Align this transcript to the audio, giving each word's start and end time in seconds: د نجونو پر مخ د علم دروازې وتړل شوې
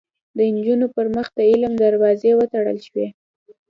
د 0.37 0.39
نجونو 0.55 0.85
پر 0.95 1.05
مخ 1.15 1.27
د 1.37 1.39
علم 1.51 1.73
دروازې 1.83 2.31
وتړل 2.35 2.77
شوې 2.87 3.07